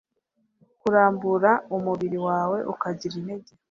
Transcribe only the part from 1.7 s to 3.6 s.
umubiri wawe ukagira intege